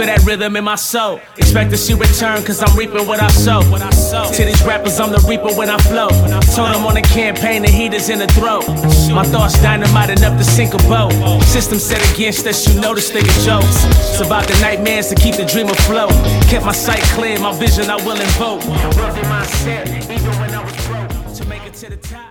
feel 0.00 0.06
that 0.06 0.24
rhythm 0.24 0.56
in 0.56 0.64
my 0.64 0.76
soul. 0.76 1.20
Expect 1.36 1.70
to 1.70 1.76
see 1.76 1.94
return, 1.94 2.42
cause 2.44 2.62
I'm 2.62 2.76
reaping 2.76 3.06
what 3.06 3.20
I 3.20 3.28
sow. 3.28 3.60
What 3.70 3.82
I 3.82 3.90
sow. 3.90 4.30
To 4.32 4.44
these 4.44 4.62
rappers, 4.64 4.98
I'm 4.98 5.10
the 5.10 5.20
reaper 5.28 5.52
when 5.54 5.68
I 5.68 5.76
flow. 5.78 6.08
Told 6.56 6.72
them 6.74 6.86
on 6.86 6.94
the 6.94 7.02
campaign, 7.02 7.62
the 7.62 7.70
heat 7.70 7.92
is 7.92 8.08
in 8.08 8.18
the 8.18 8.26
throat. 8.28 8.66
My 9.12 9.24
thoughts 9.24 9.60
dynamite 9.60 10.10
enough 10.10 10.38
to 10.38 10.44
sink 10.44 10.74
a 10.74 10.78
boat. 10.88 11.12
System 11.42 11.78
set 11.78 12.00
against 12.14 12.46
us, 12.46 12.66
you 12.66 12.80
know 12.80 12.94
this 12.94 13.10
nigga 13.10 13.32
jokes. 13.44 13.84
It's 13.84 14.20
about 14.20 14.46
the 14.46 14.58
nightmares 14.60 15.08
to 15.08 15.14
keep 15.14 15.36
the 15.36 15.44
dream 15.44 15.68
afloat. 15.68 16.10
Kept 16.48 16.64
my 16.64 16.72
sight 16.72 17.02
clear, 17.14 17.38
my 17.38 17.52
vision 17.58 17.90
I 17.90 17.96
will 17.96 18.20
invoke. 18.20 18.64
Wealthy 18.96 19.22
mindset, 19.28 19.86
even 20.10 20.32
when 20.40 20.54
I 20.54 20.64
was 20.64 20.76
broke. 20.86 21.34
To 21.36 21.44
make 21.46 21.64
it 21.64 21.74
to 21.74 21.90
the 21.90 21.96
top, 21.96 22.29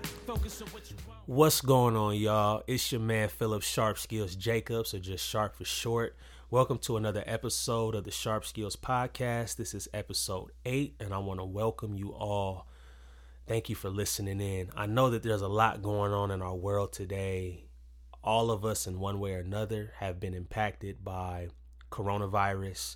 What's 1.30 1.62
going 1.62 1.96
on, 1.96 2.16
y'all? 2.16 2.64
It's 2.66 2.92
your 2.92 3.02
man 3.02 3.30
Philip 3.30 3.62
Sharp 3.62 4.00
Skills 4.00 4.36
Jacobs, 4.36 4.96
or 4.96 5.00
just 5.00 5.24
Sharp 5.24 5.56
for 5.56 5.64
short. 5.64 6.16
Welcome 6.50 6.80
to 6.80 6.98
another 6.98 7.24
episode 7.28 7.94
of 7.94 8.04
the 8.04 8.10
Sharp 8.10 8.44
Skills 8.46 8.76
Podcast. 8.76 9.56
This 9.56 9.76
is 9.76 9.88
episode 9.94 10.52
eight, 10.66 10.96
and 11.00 11.14
I 11.14 11.20
want 11.20 11.40
to 11.40 11.46
welcome 11.46 11.94
you 11.94 12.16
all. 12.16 12.66
Thank 13.46 13.70
you 13.70 13.76
for 13.76 13.92
listening 13.92 14.42
in. 14.42 14.72
I 14.76 14.88
know 14.88 15.12
that 15.12 15.22
there's 15.22 15.44
a 15.44 15.48
lot 15.48 15.84
going 15.84 16.14
on 16.14 16.32
in 16.32 16.42
our 16.42 16.56
world 16.56 16.94
today. 16.94 17.66
All 18.24 18.50
of 18.50 18.66
us, 18.66 18.88
in 18.88 19.00
one 19.00 19.20
way 19.20 19.36
or 19.36 19.42
another, 19.42 19.94
have 20.00 20.20
been 20.20 20.34
impacted 20.34 21.06
by 21.06 21.50
coronavirus, 21.92 22.96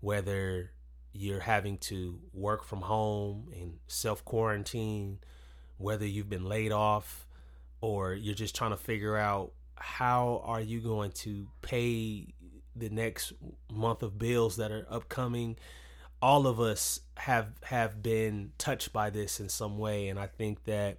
whether 0.00 0.70
you're 1.12 1.40
having 1.40 1.76
to 1.76 2.20
work 2.32 2.64
from 2.64 2.80
home 2.80 3.50
and 3.54 3.74
self 3.86 4.24
quarantine, 4.24 5.18
whether 5.76 6.06
you've 6.06 6.30
been 6.30 6.46
laid 6.46 6.72
off, 6.72 7.25
or 7.80 8.14
you're 8.14 8.34
just 8.34 8.54
trying 8.54 8.70
to 8.70 8.76
figure 8.76 9.16
out 9.16 9.52
how 9.76 10.42
are 10.44 10.60
you 10.60 10.80
going 10.80 11.12
to 11.12 11.46
pay 11.62 12.26
the 12.74 12.88
next 12.90 13.32
month 13.72 14.02
of 14.02 14.18
bills 14.18 14.56
that 14.56 14.70
are 14.70 14.86
upcoming. 14.90 15.56
All 16.20 16.46
of 16.46 16.60
us 16.60 17.00
have 17.16 17.48
have 17.64 18.02
been 18.02 18.52
touched 18.58 18.92
by 18.92 19.10
this 19.10 19.40
in 19.40 19.48
some 19.48 19.78
way 19.78 20.08
and 20.08 20.18
i 20.18 20.26
think 20.26 20.64
that 20.64 20.98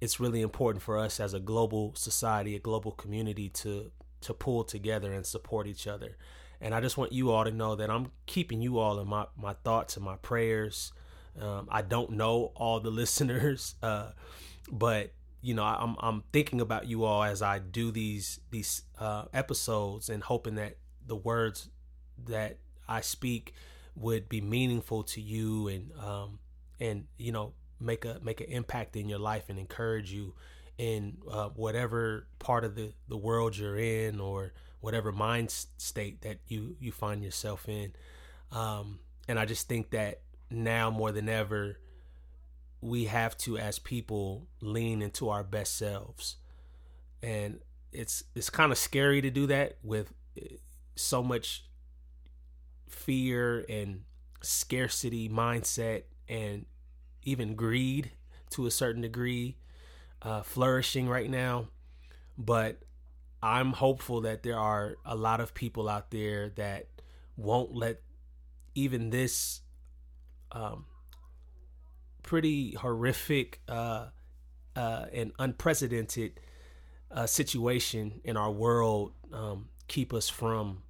it's 0.00 0.20
really 0.20 0.40
important 0.40 0.82
for 0.82 0.98
us 0.98 1.20
as 1.20 1.34
a 1.34 1.40
global 1.40 1.92
society 1.94 2.56
a 2.56 2.58
global 2.58 2.92
community 2.92 3.48
to 3.48 3.90
to 4.20 4.34
pull 4.34 4.64
together 4.64 5.12
and 5.12 5.24
support 5.24 5.66
each 5.66 5.86
other. 5.86 6.16
And 6.60 6.74
i 6.74 6.80
just 6.80 6.96
want 6.96 7.12
you 7.12 7.30
all 7.30 7.44
to 7.44 7.52
know 7.52 7.76
that 7.76 7.88
i'm 7.90 8.10
keeping 8.26 8.60
you 8.60 8.78
all 8.78 8.98
in 8.98 9.08
my 9.08 9.26
my 9.36 9.54
thoughts 9.64 9.96
and 9.96 10.04
my 10.04 10.16
prayers. 10.16 10.92
Um, 11.40 11.68
i 11.70 11.82
don't 11.82 12.10
know 12.10 12.52
all 12.56 12.80
the 12.80 12.90
listeners 13.02 13.76
uh, 13.82 14.10
but 14.70 15.12
you 15.40 15.54
know 15.54 15.64
I'm 15.64 15.96
I'm 16.00 16.22
thinking 16.32 16.60
about 16.60 16.86
you 16.86 17.04
all 17.04 17.22
as 17.22 17.42
I 17.42 17.58
do 17.58 17.90
these 17.90 18.40
these 18.50 18.82
uh, 18.98 19.24
episodes 19.32 20.08
and 20.08 20.22
hoping 20.22 20.56
that 20.56 20.76
the 21.06 21.16
words 21.16 21.68
that 22.26 22.58
I 22.88 23.00
speak 23.00 23.54
would 23.94 24.28
be 24.28 24.40
meaningful 24.40 25.02
to 25.02 25.20
you 25.20 25.68
and 25.68 25.92
um 25.98 26.38
and 26.80 27.06
you 27.16 27.32
know 27.32 27.52
make 27.80 28.04
a 28.04 28.18
make 28.22 28.40
an 28.40 28.48
impact 28.48 28.96
in 28.96 29.08
your 29.08 29.18
life 29.18 29.44
and 29.48 29.58
encourage 29.58 30.12
you 30.12 30.34
in 30.76 31.18
uh, 31.30 31.48
whatever 31.48 32.26
part 32.38 32.64
of 32.64 32.74
the 32.74 32.92
the 33.08 33.16
world 33.16 33.56
you're 33.56 33.78
in 33.78 34.20
or 34.20 34.52
whatever 34.80 35.10
mind 35.12 35.50
state 35.50 36.22
that 36.22 36.38
you 36.46 36.76
you 36.80 36.92
find 36.92 37.22
yourself 37.22 37.68
in. 37.68 37.92
Um 38.52 39.00
and 39.28 39.38
I 39.38 39.44
just 39.44 39.68
think 39.68 39.90
that 39.90 40.20
now 40.50 40.90
more 40.90 41.12
than 41.12 41.28
ever 41.28 41.78
we 42.80 43.04
have 43.04 43.36
to 43.36 43.58
as 43.58 43.78
people 43.78 44.46
lean 44.60 45.02
into 45.02 45.28
our 45.28 45.42
best 45.42 45.76
selves 45.76 46.36
and 47.22 47.58
it's 47.92 48.24
it's 48.34 48.50
kind 48.50 48.70
of 48.70 48.78
scary 48.78 49.20
to 49.20 49.30
do 49.30 49.46
that 49.46 49.78
with 49.82 50.12
so 50.94 51.22
much 51.22 51.64
fear 52.88 53.64
and 53.68 54.02
scarcity 54.42 55.28
mindset 55.28 56.02
and 56.28 56.66
even 57.22 57.54
greed 57.54 58.10
to 58.50 58.66
a 58.66 58.70
certain 58.70 59.02
degree 59.02 59.56
uh, 60.22 60.42
flourishing 60.42 61.08
right 61.08 61.30
now. 61.30 61.68
But 62.36 62.82
I'm 63.42 63.72
hopeful 63.72 64.22
that 64.22 64.42
there 64.42 64.58
are 64.58 64.96
a 65.04 65.14
lot 65.14 65.40
of 65.40 65.54
people 65.54 65.88
out 65.88 66.10
there 66.10 66.50
that 66.50 66.86
won't 67.36 67.74
let 67.74 68.02
even 68.74 69.10
this 69.10 69.60
um, 70.52 70.86
pretty 72.28 72.74
horrific 72.74 73.58
uh, 73.68 74.04
uh, 74.76 75.06
and 75.14 75.32
unprecedented 75.38 76.38
uh, 77.10 77.24
situation 77.24 78.20
in 78.22 78.36
our 78.36 78.50
world 78.50 79.14
um, 79.32 79.70
keep 79.86 80.12
us 80.12 80.28
from 80.28 80.82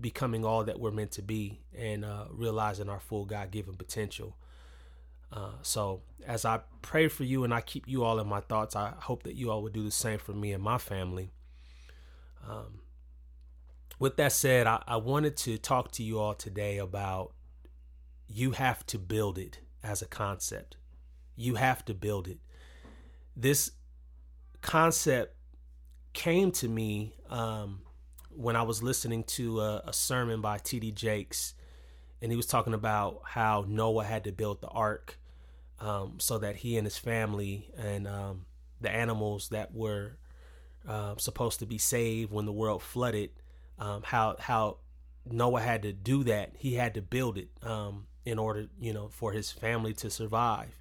becoming 0.00 0.46
all 0.46 0.64
that 0.64 0.80
we're 0.80 0.90
meant 0.90 1.10
to 1.10 1.20
be 1.20 1.60
and 1.76 2.06
uh, 2.06 2.24
realizing 2.30 2.88
our 2.88 3.00
full 3.00 3.26
God 3.26 3.50
given 3.50 3.74
potential. 3.74 4.34
Uh, 5.30 5.50
so, 5.60 6.00
as 6.26 6.46
I 6.46 6.60
pray 6.80 7.08
for 7.08 7.24
you 7.24 7.44
and 7.44 7.52
I 7.52 7.60
keep 7.60 7.86
you 7.86 8.02
all 8.02 8.18
in 8.18 8.26
my 8.26 8.40
thoughts, 8.40 8.74
I 8.74 8.94
hope 8.98 9.24
that 9.24 9.34
you 9.34 9.50
all 9.50 9.62
would 9.64 9.74
do 9.74 9.84
the 9.84 9.90
same 9.90 10.20
for 10.20 10.32
me 10.32 10.54
and 10.54 10.62
my 10.62 10.78
family. 10.78 11.32
Um, 12.48 12.80
with 13.98 14.16
that 14.16 14.32
said, 14.32 14.66
I, 14.66 14.82
I 14.88 14.96
wanted 14.96 15.36
to 15.38 15.58
talk 15.58 15.92
to 15.92 16.02
you 16.02 16.18
all 16.18 16.32
today 16.32 16.78
about 16.78 17.34
you 18.26 18.52
have 18.52 18.86
to 18.86 18.98
build 18.98 19.36
it 19.36 19.58
as 19.82 20.02
a 20.02 20.06
concept. 20.06 20.76
You 21.36 21.56
have 21.56 21.84
to 21.86 21.94
build 21.94 22.28
it. 22.28 22.38
This 23.36 23.72
concept 24.60 25.34
came 26.12 26.52
to 26.52 26.68
me 26.68 27.14
um, 27.30 27.80
when 28.30 28.56
I 28.56 28.62
was 28.62 28.82
listening 28.82 29.24
to 29.24 29.60
a, 29.60 29.82
a 29.86 29.92
sermon 29.92 30.40
by 30.40 30.58
T.D. 30.58 30.92
Jakes, 30.92 31.54
and 32.20 32.30
he 32.30 32.36
was 32.36 32.46
talking 32.46 32.74
about 32.74 33.22
how 33.24 33.64
Noah 33.66 34.04
had 34.04 34.24
to 34.24 34.32
build 34.32 34.60
the 34.60 34.68
ark 34.68 35.18
um, 35.80 36.18
so 36.18 36.38
that 36.38 36.56
he 36.56 36.76
and 36.76 36.86
his 36.86 36.98
family 36.98 37.70
and 37.76 38.06
um, 38.06 38.46
the 38.80 38.90
animals 38.90 39.48
that 39.48 39.74
were 39.74 40.16
uh, 40.86 41.16
supposed 41.16 41.58
to 41.60 41.66
be 41.66 41.78
saved 41.78 42.32
when 42.32 42.46
the 42.46 42.52
world 42.52 42.82
flooded, 42.82 43.30
um, 43.78 44.02
how 44.04 44.36
how 44.38 44.78
Noah 45.24 45.60
had 45.60 45.82
to 45.82 45.92
do 45.92 46.24
that. 46.24 46.52
He 46.56 46.74
had 46.74 46.94
to 46.94 47.02
build 47.02 47.38
it 47.38 47.48
um, 47.62 48.06
in 48.24 48.38
order, 48.38 48.66
you 48.80 48.92
know, 48.92 49.08
for 49.08 49.32
his 49.32 49.50
family 49.50 49.92
to 49.94 50.10
survive, 50.10 50.76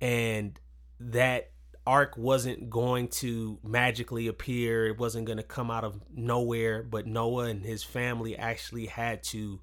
and 0.00 0.58
that 1.00 1.50
ark 1.86 2.16
wasn't 2.16 2.68
going 2.68 3.08
to 3.08 3.58
magically 3.62 4.26
appear. 4.26 4.86
It 4.86 4.98
wasn't 4.98 5.26
going 5.26 5.38
to 5.38 5.44
come 5.44 5.70
out 5.70 5.84
of 5.84 6.00
nowhere 6.12 6.82
but 6.82 7.06
noah 7.06 7.44
and 7.44 7.64
his 7.64 7.84
family 7.84 8.36
actually 8.36 8.86
had 8.86 9.22
to 9.24 9.60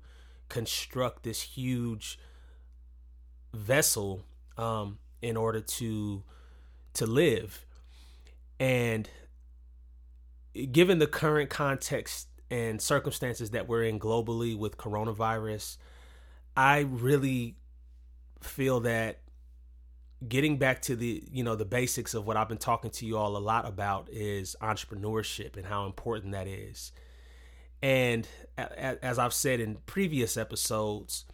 construct 0.47 1.23
this 1.23 1.41
huge 1.41 2.17
vessel 3.53 4.23
um, 4.57 4.99
in 5.21 5.35
order 5.35 5.59
to 5.59 6.23
to 6.93 7.05
live. 7.05 7.65
And 8.59 9.09
given 10.71 10.99
the 10.99 11.07
current 11.07 11.49
context 11.49 12.27
and 12.51 12.79
circumstances 12.79 13.49
that 13.49 13.67
we're 13.67 13.83
in 13.83 13.99
globally 13.99 14.55
with 14.55 14.77
coronavirus 14.77 15.77
i 16.55 16.79
really 16.79 17.55
feel 18.41 18.81
that 18.81 19.19
getting 20.27 20.57
back 20.57 20.81
to 20.81 20.95
the 20.95 21.23
you 21.31 21.43
know 21.43 21.55
the 21.55 21.65
basics 21.65 22.13
of 22.13 22.25
what 22.25 22.37
I've 22.37 22.49
been 22.49 22.57
talking 22.57 22.91
to 22.91 23.05
you 23.05 23.17
all 23.17 23.35
a 23.35 23.39
lot 23.39 23.67
about 23.67 24.09
is 24.11 24.55
entrepreneurship 24.61 25.57
and 25.57 25.65
how 25.65 25.85
important 25.85 26.33
that 26.33 26.47
is. 26.47 26.91
And 27.81 28.27
as 28.57 29.19
I've 29.19 29.33
said 29.33 29.59
in 29.59 29.75
previous 29.85 30.37
episodes, 30.37 31.25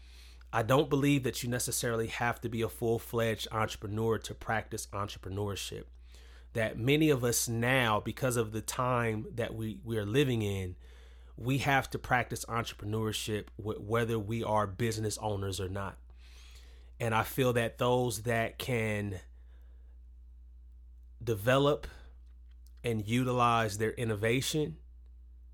I 0.51 0.63
don't 0.63 0.89
believe 0.89 1.23
that 1.23 1.43
you 1.43 1.49
necessarily 1.49 2.07
have 2.07 2.41
to 2.41 2.49
be 2.49 2.63
a 2.63 2.69
full-fledged 2.69 3.47
entrepreneur 3.51 4.17
to 4.17 4.33
practice 4.33 4.87
entrepreneurship. 4.91 5.83
That 6.53 6.79
many 6.79 7.11
of 7.11 7.23
us 7.23 7.47
now 7.47 7.99
because 7.99 8.35
of 8.35 8.51
the 8.51 8.61
time 8.61 9.27
that 9.35 9.53
we 9.53 9.79
we 9.83 9.97
are 9.97 10.05
living 10.05 10.41
in, 10.41 10.75
we 11.39 11.59
have 11.59 11.89
to 11.89 11.97
practice 11.97 12.43
entrepreneurship 12.45 13.45
whether 13.57 14.19
we 14.19 14.43
are 14.43 14.67
business 14.67 15.17
owners 15.21 15.59
or 15.59 15.69
not 15.69 15.97
and 16.99 17.15
I 17.15 17.23
feel 17.23 17.53
that 17.53 17.77
those 17.77 18.23
that 18.23 18.57
can 18.57 19.19
develop 21.23 21.87
and 22.83 23.07
utilize 23.07 23.77
their 23.77 23.91
innovation, 23.91 24.77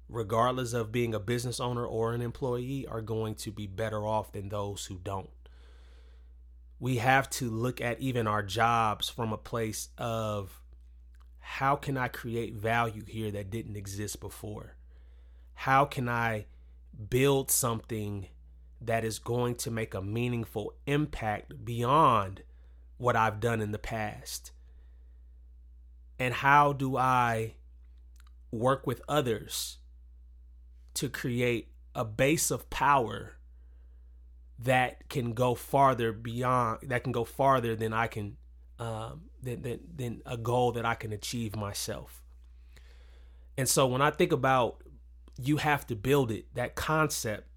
regardless 0.09 0.73
of 0.73 0.91
being 0.91 1.13
a 1.13 1.19
business 1.19 1.59
owner 1.59 1.85
or 1.85 2.13
an 2.13 2.21
employee, 2.21 2.87
are 2.87 3.01
going 3.01 3.35
to 3.35 3.51
be 3.51 3.67
better 3.67 4.05
off 4.05 4.31
than 4.31 4.49
those 4.49 4.85
who 4.85 4.97
don't. 4.97 5.29
We 6.79 6.97
have 6.97 7.29
to 7.31 7.49
look 7.49 7.79
at 7.79 7.99
even 7.99 8.27
our 8.27 8.43
jobs 8.43 9.09
from 9.09 9.31
a 9.31 9.37
place 9.37 9.89
of 9.97 10.61
how 11.39 11.75
can 11.75 11.95
I 11.95 12.07
create 12.07 12.55
value 12.55 13.05
here 13.05 13.31
that 13.31 13.49
didn't 13.49 13.75
exist 13.75 14.19
before? 14.19 14.74
How 15.55 15.85
can 15.85 16.07
I 16.07 16.45
build 17.09 17.49
something 17.51 18.27
that 18.81 19.03
is 19.03 19.19
going 19.19 19.55
to 19.55 19.71
make 19.71 19.93
a 19.93 20.01
meaningful 20.01 20.73
impact 20.85 21.65
beyond 21.65 22.43
what 22.97 23.15
I've 23.15 23.39
done 23.39 23.61
in 23.61 23.71
the 23.71 23.79
past. 23.79 24.51
and 26.19 26.33
how 26.33 26.73
do 26.73 26.97
I 26.97 27.55
work 28.51 28.87
with 28.87 29.01
others 29.07 29.77
to 30.95 31.09
create 31.09 31.71
a 31.93 32.05
base 32.05 32.51
of 32.51 32.69
power 32.69 33.33
that 34.57 35.09
can 35.09 35.33
go 35.33 35.55
farther 35.55 36.13
beyond 36.13 36.79
that 36.83 37.03
can 37.03 37.11
go 37.11 37.25
farther 37.25 37.75
than 37.75 37.91
I 37.91 38.07
can 38.07 38.37
um, 38.79 39.23
than, 39.41 39.61
than 39.61 39.79
than 39.93 40.21
a 40.25 40.37
goal 40.37 40.71
that 40.73 40.85
I 40.85 40.95
can 40.95 41.11
achieve 41.11 41.55
myself. 41.55 42.23
And 43.57 43.67
so 43.67 43.87
when 43.87 44.01
I 44.01 44.11
think 44.11 44.31
about 44.31 44.81
you 45.37 45.57
have 45.57 45.85
to 45.87 45.95
build 45.95 46.31
it, 46.31 46.45
that 46.53 46.75
concept, 46.75 47.47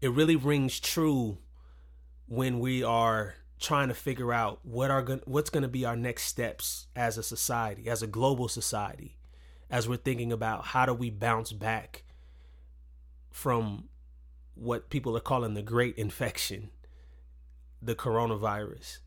it 0.00 0.10
really 0.10 0.36
rings 0.36 0.78
true 0.80 1.38
when 2.26 2.58
we 2.58 2.82
are 2.82 3.34
trying 3.58 3.88
to 3.88 3.94
figure 3.94 4.32
out 4.32 4.58
what 4.62 4.90
are 4.90 5.02
going 5.02 5.20
what's 5.24 5.48
going 5.48 5.62
to 5.62 5.68
be 5.68 5.84
our 5.84 5.96
next 5.96 6.24
steps 6.24 6.86
as 6.94 7.16
a 7.16 7.22
society, 7.22 7.88
as 7.88 8.02
a 8.02 8.06
global 8.06 8.48
society, 8.48 9.16
as 9.70 9.88
we're 9.88 9.96
thinking 9.96 10.32
about 10.32 10.66
how 10.66 10.84
do 10.84 10.92
we 10.92 11.08
bounce 11.08 11.52
back 11.52 12.04
from 13.30 13.88
what 14.54 14.90
people 14.90 15.16
are 15.16 15.20
calling 15.20 15.54
the 15.54 15.62
great 15.62 15.96
infection, 15.96 16.70
the 17.80 17.94
coronavirus. 17.94 18.98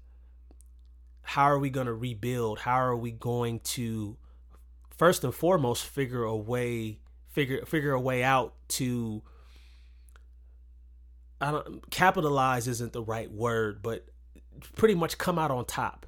How 1.22 1.44
are 1.44 1.60
we 1.60 1.70
going 1.70 1.88
to 1.88 1.94
rebuild? 1.94 2.60
How 2.60 2.78
are 2.78 2.96
we 2.96 3.12
going 3.12 3.60
to 3.60 4.18
first 4.90 5.24
and 5.24 5.34
foremost 5.34 5.86
figure 5.86 6.24
a 6.24 6.36
way 6.36 7.00
figure 7.38 7.64
figure 7.68 7.92
a 7.92 8.02
way 8.02 8.24
out 8.24 8.56
to 8.68 9.22
I 11.40 11.52
don't 11.52 11.88
capitalize 11.92 12.68
isn't 12.68 12.94
the 12.94 13.04
right 13.04 13.32
word, 13.32 13.84
but 13.84 14.08
pretty 14.76 14.96
much 14.96 15.20
come 15.20 15.38
out 15.38 15.52
on 15.52 15.66
top. 15.66 16.08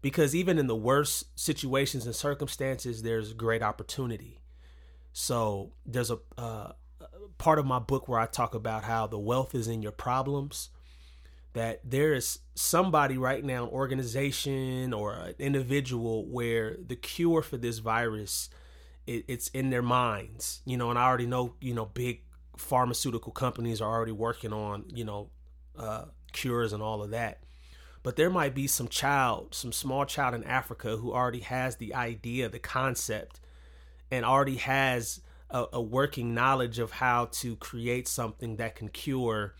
Because 0.00 0.34
even 0.34 0.58
in 0.58 0.66
the 0.66 0.74
worst 0.74 1.38
situations 1.38 2.06
and 2.06 2.14
circumstances, 2.14 3.04
there's 3.04 3.34
great 3.34 3.62
opportunity. 3.62 4.40
So 5.12 5.74
there's 5.86 6.10
a 6.10 6.18
uh, 6.36 6.72
part 7.38 7.60
of 7.60 7.66
my 7.66 7.78
book 7.78 8.08
where 8.08 8.18
I 8.18 8.26
talk 8.26 8.52
about 8.56 8.82
how 8.82 9.06
the 9.06 9.20
wealth 9.20 9.54
is 9.54 9.68
in 9.68 9.80
your 9.80 9.92
problems. 9.92 10.70
That 11.52 11.88
there 11.88 12.14
is 12.14 12.40
somebody 12.56 13.16
right 13.16 13.44
now, 13.44 13.62
an 13.62 13.70
organization 13.70 14.92
or 14.92 15.12
an 15.12 15.34
individual, 15.38 16.26
where 16.26 16.76
the 16.84 16.96
cure 16.96 17.42
for 17.42 17.58
this 17.58 17.78
virus, 17.78 18.50
it, 19.06 19.24
it's 19.28 19.48
in 19.48 19.70
their 19.70 19.82
minds. 19.82 20.60
You 20.64 20.76
know, 20.76 20.90
and 20.90 20.98
I 20.98 21.04
already 21.04 21.26
know, 21.26 21.54
you 21.60 21.74
know, 21.74 21.86
big 21.86 22.22
pharmaceutical 22.56 23.32
companies 23.32 23.80
are 23.80 23.90
already 23.90 24.12
working 24.12 24.52
on, 24.52 24.84
you 24.94 25.04
know, 25.04 25.30
uh, 25.78 26.04
cures 26.32 26.72
and 26.72 26.82
all 26.82 27.02
of 27.02 27.10
that. 27.10 27.42
But 28.02 28.16
there 28.16 28.30
might 28.30 28.54
be 28.54 28.66
some 28.66 28.88
child, 28.88 29.54
some 29.54 29.72
small 29.72 30.04
child 30.04 30.34
in 30.34 30.44
Africa 30.44 30.96
who 30.96 31.12
already 31.12 31.40
has 31.40 31.76
the 31.76 31.94
idea, 31.94 32.48
the 32.48 32.58
concept, 32.58 33.40
and 34.10 34.24
already 34.24 34.56
has 34.56 35.20
a, 35.50 35.66
a 35.74 35.80
working 35.80 36.34
knowledge 36.34 36.78
of 36.78 36.90
how 36.90 37.26
to 37.26 37.56
create 37.56 38.08
something 38.08 38.56
that 38.56 38.74
can 38.74 38.88
cure 38.88 39.54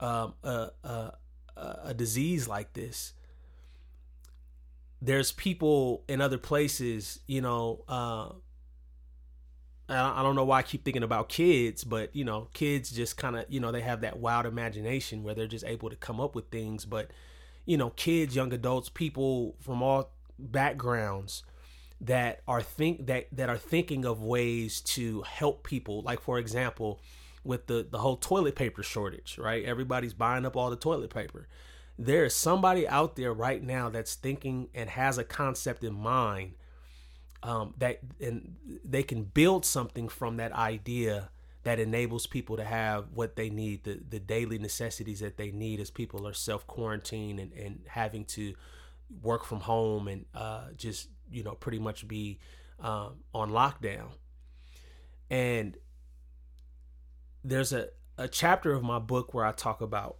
um, 0.00 0.34
a, 0.42 0.70
a, 0.82 1.12
a 1.56 1.94
disease 1.94 2.48
like 2.48 2.72
this. 2.72 3.12
There's 5.02 5.30
people 5.30 6.04
in 6.08 6.20
other 6.20 6.38
places, 6.38 7.20
you 7.26 7.40
know, 7.40 7.84
uh, 7.86 8.30
I 9.88 10.22
don't 10.22 10.34
know 10.34 10.44
why 10.44 10.58
I 10.58 10.62
keep 10.62 10.84
thinking 10.84 11.02
about 11.02 11.28
kids, 11.28 11.82
but 11.82 12.14
you 12.14 12.24
know, 12.24 12.48
kids 12.52 12.90
just 12.90 13.16
kind 13.16 13.36
of, 13.36 13.46
you 13.48 13.58
know, 13.58 13.72
they 13.72 13.80
have 13.80 14.02
that 14.02 14.18
wild 14.18 14.44
imagination 14.44 15.22
where 15.22 15.34
they're 15.34 15.46
just 15.46 15.64
able 15.64 15.88
to 15.88 15.96
come 15.96 16.20
up 16.20 16.34
with 16.34 16.50
things. 16.50 16.84
But, 16.84 17.10
you 17.64 17.76
know, 17.78 17.90
kids, 17.90 18.36
young 18.36 18.52
adults, 18.52 18.90
people 18.90 19.56
from 19.60 19.82
all 19.82 20.10
backgrounds 20.38 21.42
that 22.00 22.42
are 22.46 22.62
think 22.62 23.06
that 23.06 23.26
that 23.32 23.48
are 23.48 23.58
thinking 23.58 24.04
of 24.04 24.22
ways 24.22 24.80
to 24.82 25.22
help 25.22 25.64
people. 25.64 26.02
Like 26.02 26.20
for 26.20 26.38
example, 26.38 27.00
with 27.44 27.66
the 27.66 27.86
the 27.90 27.98
whole 27.98 28.16
toilet 28.16 28.56
paper 28.56 28.82
shortage, 28.82 29.38
right? 29.38 29.64
Everybody's 29.64 30.14
buying 30.14 30.44
up 30.44 30.56
all 30.56 30.70
the 30.70 30.76
toilet 30.76 31.12
paper. 31.12 31.48
There 31.98 32.24
is 32.24 32.34
somebody 32.34 32.86
out 32.86 33.16
there 33.16 33.32
right 33.32 33.62
now 33.62 33.88
that's 33.88 34.14
thinking 34.14 34.68
and 34.74 34.90
has 34.90 35.18
a 35.18 35.24
concept 35.24 35.82
in 35.82 35.94
mind 35.94 36.52
um, 37.42 37.74
that 37.78 38.00
and 38.20 38.56
they 38.84 39.02
can 39.02 39.22
build 39.22 39.64
something 39.64 40.08
from 40.08 40.36
that 40.38 40.52
idea 40.52 41.30
that 41.62 41.78
enables 41.78 42.26
people 42.26 42.56
to 42.56 42.64
have 42.64 43.06
what 43.12 43.36
they 43.36 43.50
need 43.50 43.84
the, 43.84 44.00
the 44.08 44.18
daily 44.18 44.58
necessities 44.58 45.20
that 45.20 45.36
they 45.36 45.50
need 45.50 45.80
as 45.80 45.90
people 45.90 46.26
are 46.26 46.32
self 46.32 46.66
quarantined 46.66 47.38
and, 47.38 47.52
and 47.52 47.80
having 47.86 48.24
to 48.24 48.54
work 49.22 49.44
from 49.44 49.60
home 49.60 50.08
and 50.08 50.24
uh, 50.34 50.64
just 50.76 51.08
you 51.30 51.42
know 51.42 51.52
pretty 51.52 51.78
much 51.78 52.08
be 52.08 52.38
um, 52.80 53.16
on 53.34 53.50
lockdown. 53.50 54.08
And 55.30 55.76
there's 57.44 57.72
a, 57.72 57.88
a 58.16 58.28
chapter 58.28 58.72
of 58.72 58.82
my 58.82 58.98
book 58.98 59.32
where 59.32 59.44
i 59.44 59.52
talk 59.52 59.80
about 59.80 60.16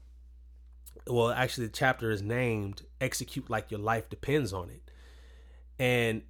well 1.06 1.30
actually 1.30 1.66
the 1.66 1.72
chapter 1.72 2.10
is 2.10 2.22
named 2.22 2.82
execute 3.00 3.50
like 3.50 3.70
your 3.70 3.80
life 3.80 4.08
depends 4.08 4.52
on 4.52 4.70
it. 4.70 4.90
And 5.78 6.22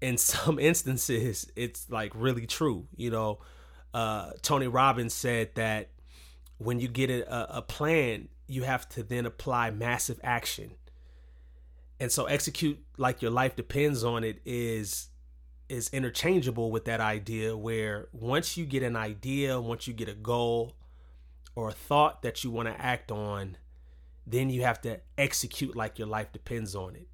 in 0.00 0.16
some 0.16 0.58
instances 0.70 1.50
it's 1.56 1.88
like 1.90 2.12
really 2.14 2.46
true 2.46 2.86
you 2.96 3.10
know? 3.10 3.38
Uh, 3.94 4.30
tony 4.42 4.68
robbins 4.68 5.14
said 5.14 5.54
that 5.54 5.88
when 6.58 6.80
you 6.80 6.88
get 6.88 7.08
a, 7.10 7.58
a 7.58 7.62
plan 7.62 8.28
you 8.48 8.62
have 8.62 8.88
to 8.90 9.02
then 9.02 9.26
apply 9.26 9.70
massive 9.70 10.20
action. 10.22 10.72
And 11.98 12.12
so 12.12 12.26
execute 12.26 12.78
like 12.96 13.22
your 13.22 13.30
life 13.30 13.56
depends 13.56 14.04
on 14.04 14.24
it 14.24 14.40
is 14.44 15.08
is 15.68 15.88
interchangeable 15.92 16.70
with 16.70 16.84
that 16.84 17.00
idea 17.00 17.56
where 17.56 18.08
once 18.12 18.56
you 18.56 18.64
get 18.64 18.84
an 18.84 18.94
idea 18.94 19.60
once 19.60 19.88
you 19.88 19.92
get 19.92 20.08
a 20.08 20.14
goal 20.14 20.76
or 21.56 21.70
a 21.70 21.72
thought 21.72 22.22
that 22.22 22.44
you 22.44 22.50
want 22.52 22.68
to 22.68 22.80
act 22.80 23.10
on 23.10 23.56
then 24.24 24.48
you 24.48 24.62
have 24.62 24.80
to 24.80 25.00
execute 25.18 25.74
like 25.74 25.98
your 25.98 26.06
life 26.06 26.30
depends 26.32 26.76
on 26.76 26.94
it 26.94 27.08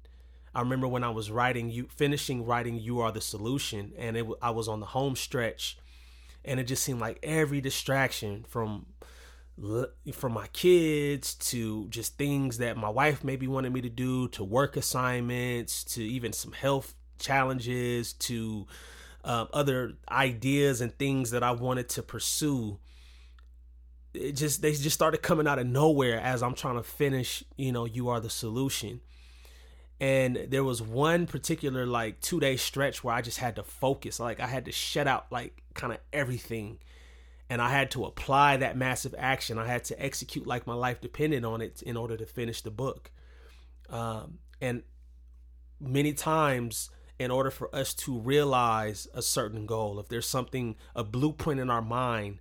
I 0.55 0.61
remember 0.61 0.87
when 0.87 1.03
I 1.03 1.09
was 1.09 1.31
writing 1.31 1.69
you 1.69 1.87
finishing 1.95 2.45
writing 2.45 2.79
you 2.79 2.99
are 2.99 3.11
the 3.11 3.21
solution 3.21 3.93
and 3.97 4.15
it 4.15 4.25
I 4.41 4.51
was 4.51 4.67
on 4.67 4.79
the 4.79 4.85
home 4.87 5.15
stretch 5.15 5.77
and 6.45 6.59
it 6.59 6.65
just 6.65 6.83
seemed 6.83 6.99
like 6.99 7.19
every 7.23 7.61
distraction 7.61 8.45
from 8.47 8.85
from 10.13 10.31
my 10.33 10.47
kids 10.47 11.35
to 11.35 11.87
just 11.89 12.17
things 12.17 12.57
that 12.57 12.75
my 12.75 12.89
wife 12.89 13.23
maybe 13.23 13.47
wanted 13.47 13.71
me 13.71 13.81
to 13.81 13.89
do 13.89 14.27
to 14.29 14.43
work 14.43 14.75
assignments 14.75 15.83
to 15.83 16.03
even 16.03 16.33
some 16.33 16.51
health 16.51 16.95
challenges 17.19 18.13
to 18.13 18.65
um, 19.23 19.47
other 19.53 19.93
ideas 20.09 20.81
and 20.81 20.97
things 20.97 21.31
that 21.31 21.43
I 21.43 21.51
wanted 21.51 21.87
to 21.89 22.03
pursue 22.03 22.79
it 24.13 24.33
just 24.33 24.61
they 24.61 24.73
just 24.73 24.93
started 24.93 25.21
coming 25.21 25.47
out 25.47 25.59
of 25.59 25.67
nowhere 25.67 26.19
as 26.19 26.43
I'm 26.43 26.55
trying 26.55 26.75
to 26.75 26.83
finish 26.83 27.43
you 27.55 27.71
know 27.71 27.85
you 27.85 28.09
are 28.09 28.19
the 28.19 28.29
solution 28.29 29.01
and 30.03 30.47
there 30.49 30.65
was 30.65 30.81
one 30.81 31.27
particular 31.27 31.85
like 31.85 32.19
two 32.19 32.41
day 32.41 32.57
stretch 32.57 33.05
where 33.05 33.15
I 33.15 33.21
just 33.21 33.37
had 33.37 33.55
to 33.55 33.63
focus. 33.63 34.19
Like 34.19 34.41
I 34.41 34.47
had 34.47 34.65
to 34.65 34.71
shut 34.73 35.07
out 35.07 35.31
like 35.31 35.63
kind 35.75 35.93
of 35.93 35.99
everything. 36.11 36.79
And 37.49 37.61
I 37.61 37.69
had 37.69 37.89
to 37.91 38.03
apply 38.03 38.57
that 38.57 38.75
massive 38.75 39.15
action. 39.17 39.57
I 39.57 39.65
had 39.65 39.85
to 39.85 40.05
execute 40.05 40.45
like 40.45 40.67
my 40.67 40.73
life 40.73 40.99
depended 40.99 41.45
on 41.45 41.61
it 41.61 41.81
in 41.83 41.95
order 41.95 42.17
to 42.17 42.25
finish 42.25 42.59
the 42.59 42.69
book. 42.69 43.11
Um, 43.89 44.39
and 44.59 44.83
many 45.79 46.11
times, 46.11 46.89
in 47.17 47.31
order 47.31 47.49
for 47.49 47.73
us 47.73 47.93
to 47.93 48.19
realize 48.19 49.07
a 49.13 49.21
certain 49.21 49.65
goal, 49.65 49.99
if 49.99 50.09
there's 50.09 50.27
something, 50.27 50.75
a 50.97 51.05
blueprint 51.05 51.61
in 51.61 51.69
our 51.69 51.81
mind, 51.81 52.39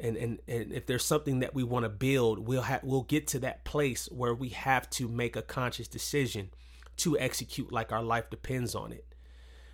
and, 0.00 0.16
and, 0.16 0.40
and 0.48 0.72
if 0.72 0.86
there's 0.86 1.04
something 1.04 1.38
that 1.40 1.54
we 1.54 1.62
want 1.62 1.84
to 1.84 1.90
build, 1.90 2.40
we'll 2.40 2.62
have 2.62 2.82
we'll 2.82 3.02
get 3.02 3.28
to 3.28 3.38
that 3.40 3.64
place 3.64 4.08
where 4.10 4.34
we 4.34 4.48
have 4.48 4.90
to 4.90 5.06
make 5.06 5.36
a 5.36 5.42
conscious 5.42 5.86
decision 5.86 6.50
to 6.98 7.18
execute 7.18 7.72
like 7.72 7.92
our 7.92 8.02
life 8.02 8.30
depends 8.30 8.74
on 8.74 8.92
it. 8.92 9.06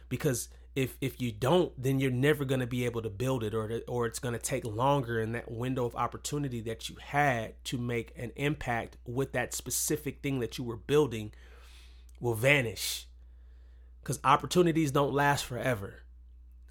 Because 0.09 0.49
if 0.77 0.97
if 1.01 1.21
you 1.21 1.33
don't, 1.33 1.73
then 1.81 1.99
you're 1.99 2.11
never 2.11 2.45
going 2.45 2.61
to 2.61 2.67
be 2.67 2.85
able 2.85 3.03
to 3.03 3.11
build 3.11 3.43
it, 3.43 3.55
or 3.55 3.81
or 3.89 4.07
it's 4.07 4.19
going 4.19 4.35
to 4.35 4.39
take 4.41 4.65
longer 4.65 5.21
in 5.21 5.33
that 5.33 5.51
window 5.51 5.85
of 5.85 5.97
opportunity 5.97 6.61
that 6.63 6.89
you 6.89 6.97
had 7.01 7.63
to 7.65 7.79
make 7.79 8.13
an 8.17 8.33
impact 8.37 8.97
with 9.07 9.33
that 9.33 9.53
specific 9.53 10.23
thing 10.23 10.41
that 10.41 10.59
you 10.59 10.65
were 10.65 10.77
building 10.77 11.33
will 12.21 12.35
vanish. 12.35 13.07
Because 14.01 14.21
opportunities 14.25 14.93
don't 14.93 15.13
last 15.13 15.45
forever. 15.45 16.03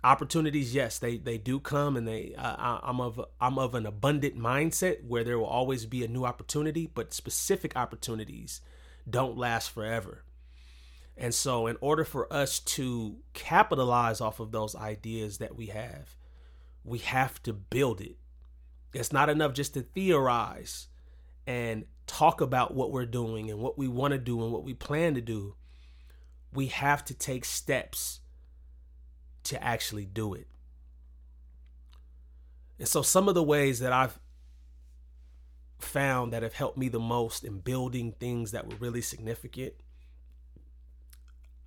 Opportunities, 0.02 0.74
yes, 0.74 0.98
they 0.98 1.18
they 1.18 1.38
do 1.38 1.60
come, 1.60 1.98
and 1.98 2.08
they 2.08 2.34
uh, 2.38 2.80
I'm 2.82 3.02
of 3.02 3.20
I'm 3.42 3.60
of 3.60 3.76
an 3.76 3.86
abundant 3.86 4.38
mindset 4.38 5.04
where 5.06 5.26
there 5.26 5.38
will 5.38 5.46
always 5.46 5.86
be 5.86 6.06
a 6.06 6.08
new 6.08 6.24
opportunity, 6.24 6.88
but 6.88 7.14
specific 7.14 7.76
opportunities 7.76 8.62
don't 9.10 9.38
last 9.38 9.72
forever. 9.72 10.24
And 11.22 11.34
so, 11.34 11.68
in 11.68 11.76
order 11.82 12.06
for 12.06 12.32
us 12.32 12.60
to 12.60 13.18
capitalize 13.34 14.22
off 14.22 14.40
of 14.40 14.54
those 14.54 14.74
ideas 14.74 15.40
that 15.40 15.54
we 15.54 15.66
have, 15.66 16.16
we 16.86 17.00
have 17.00 17.44
to 17.44 17.52
build 17.52 18.00
it. 18.00 18.16
It's 18.94 19.12
not 19.12 19.28
enough 19.28 19.54
just 19.54 19.74
to 19.74 19.82
theorize 19.82 20.88
and 21.46 21.84
talk 22.08 22.40
about 22.40 22.74
what 22.74 22.94
we're 22.94 23.06
doing 23.06 23.52
and 23.52 23.60
what 23.60 23.78
we 23.78 23.86
want 23.90 24.14
to 24.14 24.18
do 24.18 24.42
and 24.42 24.54
what 24.54 24.64
we 24.64 24.74
plan 24.74 25.14
to 25.16 25.22
do. 25.22 25.56
we 26.54 26.68
have 26.68 27.04
to 27.06 27.14
take 27.14 27.46
steps 27.46 28.22
to 29.44 29.62
actually 29.62 30.06
do 30.06 30.34
it. 30.34 30.48
And 32.80 32.88
so, 32.88 33.02
some 33.02 33.28
of 33.28 33.36
the 33.36 33.44
ways 33.44 33.80
that 33.80 33.92
I've 33.92 34.18
found 35.80 36.32
that 36.32 36.44
have 36.44 36.54
helped 36.54 36.78
me 36.78 36.88
the 36.88 36.98
most 36.98 37.44
in 37.44 37.60
building 37.60 38.14
things 38.14 38.52
that 38.52 38.70
were 38.70 38.78
really 38.78 39.02
significant, 39.02 39.74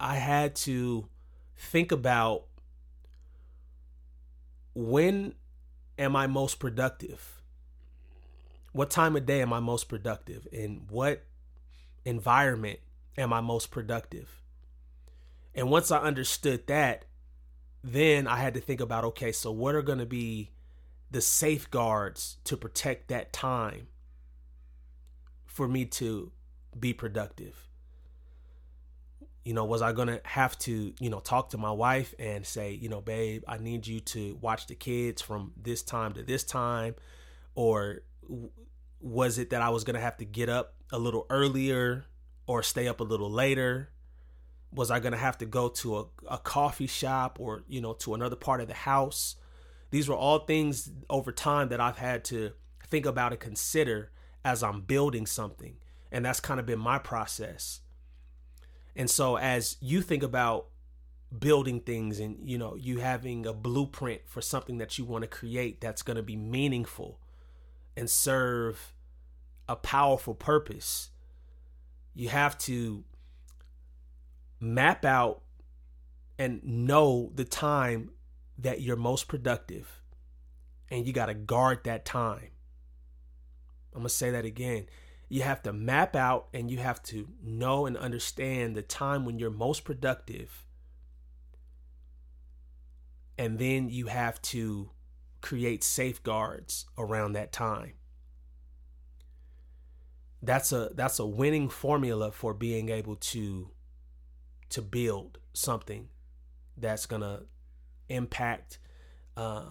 I 0.02 0.16
had 0.16 0.56
to 0.56 1.08
think 1.56 1.92
about 1.92 2.46
when 4.74 5.34
am 5.96 6.16
I 6.16 6.26
most 6.26 6.58
productive? 6.58 7.40
What 8.72 8.90
time 8.90 9.14
of 9.14 9.26
day 9.26 9.42
am 9.42 9.52
I 9.52 9.60
most 9.60 9.88
productive? 9.88 10.48
In 10.50 10.86
what 10.88 11.24
environment 12.04 12.80
am 13.16 13.32
I 13.32 13.40
most 13.40 13.70
productive? 13.70 14.42
And 15.54 15.70
once 15.70 15.92
I 15.92 15.98
understood 15.98 16.66
that, 16.66 17.04
then 17.84 18.26
I 18.26 18.36
had 18.38 18.54
to 18.54 18.60
think 18.60 18.80
about 18.80 19.04
okay, 19.04 19.30
so 19.30 19.52
what 19.52 19.74
are 19.74 19.82
going 19.82 19.98
to 19.98 20.06
be 20.06 20.50
the 21.10 21.20
safeguards 21.20 22.38
to 22.44 22.56
protect 22.56 23.08
that 23.08 23.32
time 23.32 23.86
for 25.44 25.68
me 25.68 25.84
to 25.84 26.32
be 26.78 26.92
productive? 26.92 27.68
You 29.44 29.54
know, 29.54 29.64
was 29.64 29.82
I 29.82 29.92
to 30.08 30.20
have 30.24 30.56
to, 30.60 30.92
you 31.00 31.10
know, 31.10 31.20
talk 31.20 31.50
to 31.50 31.58
my 31.58 31.72
wife 31.72 32.14
and 32.18 32.46
say, 32.46 32.72
you 32.72 32.88
know, 32.88 33.00
babe, 33.00 33.42
I 33.48 33.58
need 33.58 33.86
you 33.86 34.00
to 34.00 34.38
watch 34.40 34.68
the 34.68 34.74
kids 34.74 35.20
from 35.20 35.52
this 35.60 35.82
time 35.82 36.12
to 36.12 36.22
this 36.22 36.44
time? 36.44 36.94
Or 37.54 38.02
was 39.00 39.38
it 39.38 39.50
that 39.50 39.60
I 39.60 39.70
was 39.70 39.84
to 39.94 40.00
have 40.00 40.16
to 40.18 40.24
get 40.24 40.48
up 40.48 40.74
a 40.92 40.98
little 40.98 41.26
earlier 41.28 42.04
or 42.46 42.62
stay 42.62 42.86
up 42.86 43.00
a 43.00 43.04
little 43.04 43.30
later? 43.30 43.90
Was 44.72 44.90
I 44.90 45.00
to 45.12 45.18
have 45.18 45.38
to 45.38 45.46
go 45.46 45.68
to 45.68 45.98
a, 45.98 46.04
a 46.30 46.38
coffee 46.38 46.86
shop 46.86 47.38
or, 47.40 47.64
you 47.66 47.80
know, 47.80 47.94
to 47.94 48.14
another 48.14 48.36
part 48.36 48.60
of 48.60 48.68
the 48.68 48.74
house? 48.74 49.36
These 49.90 50.08
were 50.08 50.14
all 50.14 50.38
things 50.40 50.90
over 51.10 51.32
time 51.32 51.68
that 51.68 51.80
I've 51.80 51.98
had 51.98 52.24
to 52.26 52.52
think 52.86 53.06
about 53.06 53.32
and 53.32 53.40
consider 53.40 54.10
as 54.44 54.62
I'm 54.62 54.82
building 54.82 55.26
something. 55.26 55.76
And 56.10 56.24
that's 56.24 56.40
kind 56.40 56.60
of 56.60 56.66
been 56.66 56.78
my 56.78 56.98
process. 56.98 57.80
And 58.94 59.08
so 59.08 59.36
as 59.36 59.76
you 59.80 60.02
think 60.02 60.22
about 60.22 60.66
building 61.38 61.80
things 61.80 62.20
and 62.20 62.36
you 62.44 62.58
know 62.58 62.74
you 62.74 62.98
having 62.98 63.46
a 63.46 63.54
blueprint 63.54 64.20
for 64.26 64.42
something 64.42 64.76
that 64.76 64.98
you 64.98 65.04
want 65.04 65.22
to 65.22 65.28
create 65.28 65.80
that's 65.80 66.02
going 66.02 66.18
to 66.18 66.22
be 66.22 66.36
meaningful 66.36 67.18
and 67.96 68.10
serve 68.10 68.92
a 69.66 69.74
powerful 69.74 70.34
purpose 70.34 71.08
you 72.14 72.28
have 72.28 72.58
to 72.58 73.02
map 74.60 75.06
out 75.06 75.42
and 76.38 76.62
know 76.62 77.30
the 77.34 77.44
time 77.44 78.10
that 78.58 78.80
you're 78.80 78.96
most 78.96 79.28
productive 79.28 80.02
and 80.90 81.06
you 81.06 81.12
got 81.12 81.26
to 81.26 81.34
guard 81.34 81.80
that 81.84 82.04
time. 82.04 82.50
I'm 83.94 84.00
going 84.00 84.04
to 84.04 84.14
say 84.14 84.30
that 84.30 84.44
again. 84.44 84.86
You 85.32 85.40
have 85.40 85.62
to 85.62 85.72
map 85.72 86.14
out 86.14 86.48
and 86.52 86.70
you 86.70 86.76
have 86.76 87.02
to 87.04 87.26
know 87.42 87.86
and 87.86 87.96
understand 87.96 88.76
the 88.76 88.82
time 88.82 89.24
when 89.24 89.38
you're 89.38 89.48
most 89.48 89.82
productive. 89.82 90.66
And 93.38 93.58
then 93.58 93.88
you 93.88 94.08
have 94.08 94.42
to 94.42 94.90
create 95.40 95.82
safeguards 95.82 96.84
around 96.98 97.32
that 97.32 97.50
time. 97.50 97.94
That's 100.42 100.70
a 100.70 100.90
that's 100.92 101.18
a 101.18 101.24
winning 101.24 101.70
formula 101.70 102.30
for 102.30 102.52
being 102.52 102.90
able 102.90 103.16
to 103.16 103.70
to 104.68 104.82
build 104.82 105.38
something 105.54 106.10
that's 106.76 107.06
to 107.22 107.44
impact 108.10 108.80
uh, 109.38 109.70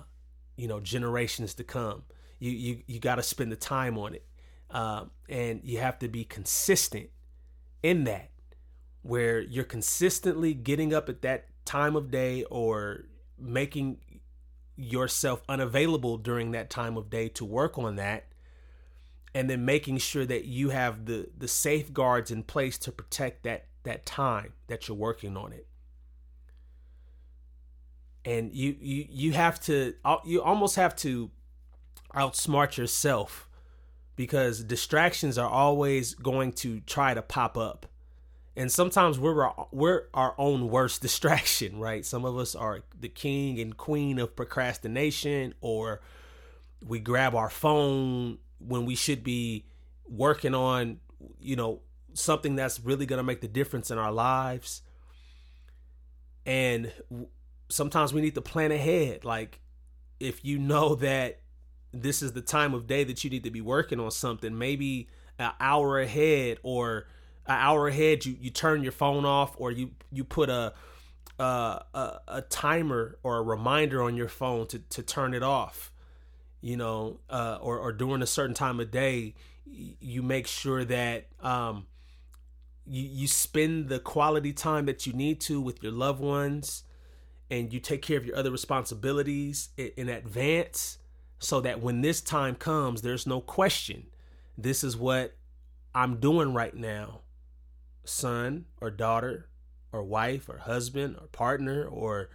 you 0.58 0.68
know 0.68 0.80
generations 0.80 1.54
to 1.54 1.64
come 1.64 2.02
you 2.40 2.50
you, 2.50 2.82
you 2.88 3.00
got 3.00 3.16
to 3.16 3.24
spend 3.24 3.52
the 3.52 3.56
time 3.56 4.00
on 4.00 4.16
it 4.16 4.26
uh, 4.72 5.06
and 5.30 5.62
you 5.64 5.80
have 5.80 6.00
to 6.00 6.08
be 6.08 6.24
consistent 6.24 7.10
in 7.84 8.04
that 8.06 8.30
where 9.02 9.40
you're 9.42 9.64
consistently 9.64 10.54
getting 10.54 10.94
up 10.94 11.10
at 11.10 11.22
that 11.22 11.48
time 11.66 11.96
of 11.96 12.12
day 12.12 12.44
or 12.46 13.06
making 13.40 13.98
yourself 14.76 15.42
unavailable 15.50 16.18
during 16.18 16.52
that 16.52 16.70
time 16.70 16.98
of 16.98 17.10
day 17.10 17.28
to 17.28 17.44
work 17.46 17.78
on 17.78 17.96
that 17.96 18.26
and 19.34 19.50
then 19.50 19.66
making 19.66 19.98
sure 19.98 20.26
that 20.26 20.46
you 20.46 20.70
have 20.70 21.06
the 21.06 21.30
the 21.38 21.48
safeguards 21.48 22.32
in 22.32 22.44
place 22.44 22.78
to 22.78 22.92
protect 22.92 23.44
that 23.44 23.66
that 23.84 24.06
time 24.06 24.54
that 24.68 24.88
you're 24.88 24.98
working 24.98 25.38
on 25.38 25.54
it. 25.54 25.68
And 28.26 28.54
you 28.54 28.76
you 28.80 29.06
you 29.10 29.32
have 29.34 29.60
to 29.62 29.96
you 30.26 30.42
almost 30.42 30.76
have 30.76 30.96
to 30.98 31.32
outsmart 32.14 32.78
yourself 32.78 33.48
because 34.16 34.64
distractions 34.64 35.38
are 35.38 35.50
always 35.50 36.14
going 36.16 36.54
to 36.54 36.80
try 36.82 37.14
to 37.14 37.22
pop 37.22 37.58
up. 37.58 37.86
And 38.56 38.72
sometimes 38.72 39.18
we're 39.18 39.46
our, 39.46 39.68
we're 39.72 40.04
our 40.14 40.36
own 40.38 40.70
worst 40.70 41.02
distraction 41.02 41.80
right? 41.80 42.06
Some 42.06 42.26
of 42.26 42.38
us 42.38 42.56
are 42.56 42.82
the 43.00 43.10
king 43.10 43.60
and 43.60 43.76
queen 43.76 44.20
of 44.20 44.36
procrastination 44.36 45.54
or 45.62 46.02
we 46.86 47.00
grab 47.00 47.36
our 47.36 47.50
phone 47.50 48.40
when 48.60 48.86
we 48.86 48.96
should 48.96 49.24
be 49.24 49.66
working 50.08 50.54
on 50.54 51.00
you 51.40 51.56
know 51.56 51.80
something 52.14 52.56
that's 52.56 52.80
really 52.80 53.06
going 53.06 53.18
to 53.18 53.24
make 53.24 53.42
the 53.42 53.48
difference 53.48 53.92
in 53.92 53.98
our 53.98 54.12
lives. 54.12 54.82
And 56.46 56.92
sometimes 57.70 58.14
we 58.14 58.22
need 58.22 58.36
to 58.36 58.42
plan 58.42 58.72
ahead. 58.72 59.24
Like 59.24 59.62
if 60.20 60.44
you 60.46 60.60
know 60.60 60.96
that 60.96 61.41
this 61.94 62.22
is 62.22 62.34
the 62.34 62.42
time 62.42 62.74
of 62.74 62.88
day 62.88 63.04
that 63.04 63.24
you 63.24 63.30
need 63.30 63.44
to 63.44 63.52
be 63.52 63.62
working 63.62 64.00
on 64.00 64.12
something, 64.12 64.58
maybe 64.58 65.08
an 65.40 65.52
hour 65.60 66.00
ahead 66.00 66.58
or 66.64 67.08
an 67.48 67.58
hour 67.58 67.88
ahead 67.88 68.26
you, 68.26 68.36
you 68.40 68.50
turn 68.50 68.84
your 68.84 68.92
phone 68.92 69.26
off 69.26 69.56
or 69.58 69.72
you 69.72 69.92
you 70.12 70.24
put 70.24 70.50
a 70.50 70.74
a, 71.40 72.20
a 72.28 72.44
timer 72.50 73.18
or 73.24 73.38
a 73.38 73.42
reminder 73.42 74.04
on 74.04 74.16
your 74.16 74.28
phone 74.28 74.68
to, 74.68 74.78
to 74.78 75.02
turn 75.02 75.34
it 75.34 75.42
off 75.42 75.92
you 76.62 76.78
know 76.78 77.20
uh, 77.32 77.58
or, 77.60 77.80
or 77.80 77.92
during 77.92 78.22
a 78.22 78.28
certain 78.28 78.54
time 78.54 78.80
of 78.80 78.92
day 78.92 79.34
you 79.66 80.22
make 80.22 80.46
sure 80.46 80.86
that 80.86 81.28
um, 81.42 81.88
you, 82.86 83.04
you 83.04 83.28
spend 83.28 83.90
the 83.90 84.00
quality 84.00 84.54
time 84.54 84.86
that 84.86 85.08
you 85.08 85.14
need 85.14 85.40
to 85.40 85.60
with 85.60 85.82
your 85.82 85.92
loved 85.92 86.20
ones 86.20 86.84
and 87.50 87.74
you 87.74 87.80
take 87.80 88.02
care 88.04 88.18
of 88.18 88.26
your 88.26 88.36
other 88.36 88.52
responsibilities 88.52 89.70
in 89.78 90.10
advance 90.10 91.00
so 91.42 91.60
that 91.60 91.82
when 91.82 92.02
this 92.02 92.22
time 92.22 92.54
comes, 92.54 93.02
there's 93.02 93.26
no 93.26 93.42
question. 93.42 94.06
This 94.56 94.84
is 94.84 94.96
what 94.96 95.36
I'm 95.94 96.20
doing 96.20 96.54
right 96.54 96.76
now, 96.76 97.22
son 98.06 98.66
or 98.80 98.92
daughter 98.92 99.50
or 99.92 100.04
wife 100.04 100.48
or 100.48 100.60
husband 100.60 101.18
or 101.20 101.28
partner 101.28 101.84
or 101.84 102.30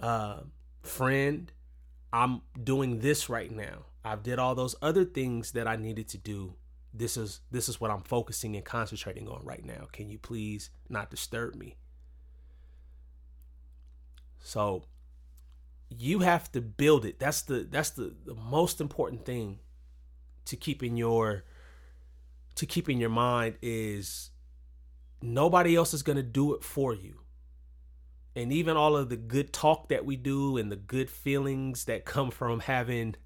uh, 0.00 0.40
friend. 0.82 1.52
I'm 2.12 2.42
doing 2.62 2.98
this 2.98 3.28
right 3.28 3.50
now. 3.50 3.86
I've 4.04 4.24
did 4.24 4.40
all 4.40 4.56
those 4.56 4.74
other 4.82 5.04
things 5.04 5.52
that 5.52 5.68
I 5.68 5.76
needed 5.76 6.08
to 6.08 6.18
do. 6.18 6.54
This 6.92 7.16
is 7.16 7.40
this 7.52 7.68
is 7.68 7.80
what 7.80 7.92
I'm 7.92 8.02
focusing 8.02 8.56
and 8.56 8.64
concentrating 8.64 9.28
on 9.28 9.44
right 9.44 9.64
now. 9.64 9.86
Can 9.92 10.10
you 10.10 10.18
please 10.18 10.70
not 10.88 11.10
disturb 11.10 11.54
me? 11.54 11.76
So 14.40 14.82
you 15.98 16.20
have 16.20 16.50
to 16.52 16.60
build 16.60 17.04
it. 17.04 17.18
That's 17.18 17.42
the 17.42 17.66
that's 17.70 17.90
the, 17.90 18.14
the 18.24 18.34
most 18.34 18.80
important 18.80 19.24
thing 19.24 19.58
to 20.46 20.56
keep 20.56 20.82
in 20.82 20.96
your 20.96 21.44
to 22.56 22.66
keep 22.66 22.88
in 22.88 22.98
your 22.98 23.10
mind 23.10 23.56
is 23.62 24.30
nobody 25.20 25.76
else 25.76 25.94
is 25.94 26.02
going 26.02 26.16
to 26.16 26.22
do 26.22 26.54
it 26.54 26.62
for 26.62 26.94
you. 26.94 27.20
And 28.34 28.52
even 28.52 28.76
all 28.76 28.96
of 28.96 29.08
the 29.08 29.16
good 29.16 29.52
talk 29.52 29.88
that 29.90 30.04
we 30.04 30.16
do 30.16 30.56
and 30.56 30.72
the 30.72 30.76
good 30.76 31.10
feelings 31.10 31.84
that 31.84 32.04
come 32.04 32.30
from 32.32 32.60
having 32.60 33.16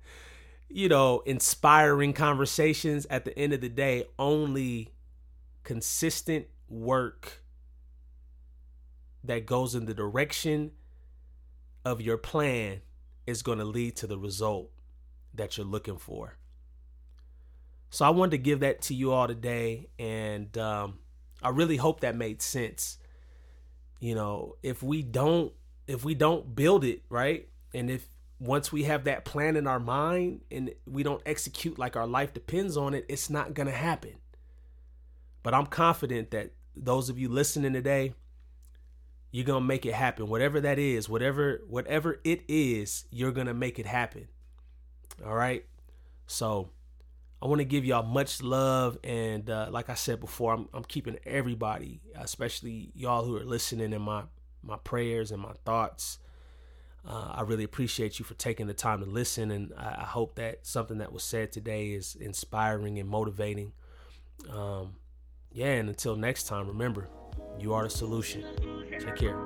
you 0.69 0.89
know, 0.89 1.21
inspiring 1.27 2.13
conversations 2.13 3.07
at 3.09 3.25
the 3.25 3.37
end 3.39 3.53
of 3.53 3.61
the 3.61 3.69
day, 3.69 4.05
only 4.19 4.93
consistent 5.63 6.47
work 6.69 7.43
that 9.25 9.47
goes 9.47 9.75
in 9.75 9.87
the 9.87 9.95
direction 9.95 10.73
of 11.87 12.01
your 12.01 12.19
plan 12.19 12.81
is 13.29 13.43
going 13.43 13.59
to 13.59 13.65
lead 13.65 13.95
to 13.95 14.09
the 14.09 14.19
result 14.19 14.73
that 15.33 15.57
you're 15.57 15.65
looking 15.65 15.99
for. 15.99 16.37
So 17.91 18.05
I 18.05 18.11
wanted 18.11 18.33
to 18.33 18.39
give 18.39 18.61
that 18.61 18.83
to 18.83 18.95
you 18.95 19.13
all 19.13 19.29
today, 19.29 19.87
and 19.97 20.59
um, 20.59 20.99
I 21.41 21.51
really 21.51 21.77
hope 21.77 22.01
that 22.01 22.17
made 22.17 22.43
sense. 22.43 22.99
You 24.01 24.17
know, 24.17 24.57
if 24.65 24.83
we 24.83 25.03
don't, 25.03 25.53
if 25.87 26.05
we 26.05 26.17
don't 26.17 26.57
build 26.57 26.85
it 26.85 27.03
right, 27.09 27.49
and 27.73 27.89
if 27.89 28.09
once 28.41 28.73
we 28.73 28.83
have 28.83 29.05
that 29.05 29.25
plan 29.25 29.55
in 29.55 29.69
our 29.69 29.79
mind 29.79 30.41
and 30.51 30.75
we 30.87 31.05
don't 31.05 31.23
execute 31.25 31.79
like 31.79 31.95
our 31.95 32.07
life 32.09 32.35
depends 32.35 32.77
on 32.77 32.95
it, 32.95 33.07
it's 33.09 33.31
not 33.31 33.55
gonna 33.55 33.71
happen. 33.71 34.15
But 35.45 35.55
I'm 35.55 35.67
confident 35.67 36.33
that 36.33 36.51
those 36.75 37.09
of 37.11 37.17
you 37.17 37.29
listening 37.29 37.75
today, 37.75 38.15
you're 39.37 39.45
gonna 39.45 39.61
make 39.61 39.85
it 39.85 39.93
happen. 39.93 40.29
Whatever 40.29 40.63
that 40.63 40.79
is, 40.79 41.11
whatever 41.11 41.61
whatever 41.69 42.21
it 42.25 42.43
is, 42.49 43.05
you're 43.11 43.33
gonna 43.33 43.53
make 43.53 43.79
it 43.79 43.85
happen. 43.85 44.29
All 45.23 45.35
right. 45.35 45.67
So 46.27 46.71
I 47.43 47.47
want 47.47 47.59
to 47.59 47.67
give 47.67 47.85
y'all 47.85 48.03
much 48.03 48.43
love, 48.43 48.97
and 49.05 49.51
uh, 49.51 49.69
like 49.71 49.91
I 49.91 49.95
said 49.95 50.21
before, 50.21 50.55
I'm, 50.55 50.71
I'm 50.73 50.85
keeping 50.85 51.19
everybody, 51.27 52.01
especially 52.15 52.93
y'all 52.95 53.27
who 53.27 53.37
are 53.37 53.45
listening, 53.45 53.93
in 53.93 54.01
my 54.01 54.23
my 54.63 54.79
prayers 54.79 55.31
and 55.31 55.43
my 55.43 55.53
thoughts. 55.67 56.19
Uh, 57.07 57.33
I 57.35 57.43
really 57.43 57.65
appreciate 57.65 58.19
you 58.19 58.25
for 58.25 58.35
taking 58.35 58.69
the 58.69 58.75
time 58.75 59.01
to 59.01 59.07
listen, 59.07 59.51
and 59.51 59.75
I, 59.77 59.97
I, 59.99 60.05
hope 60.05 60.37
that 60.37 60.67
something 60.67 60.97
that 60.99 61.13
was 61.13 61.23
said 61.23 61.53
today 61.53 61.89
is 61.89 62.17
inspiring 62.19 62.99
and 62.99 63.09
motivating. 63.09 63.75
Um, 64.51 64.97
yeah, 65.53 65.75
and 65.75 65.91
until 65.91 66.17
next 66.17 66.45
time, 66.45 66.69
remember, 66.69 67.11
you 67.59 67.75
are 67.75 67.85
the 67.85 67.91
solution. 67.91 68.45
Take 68.99 69.17
care. 69.17 69.37